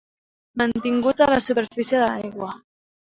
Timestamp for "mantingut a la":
0.61-1.39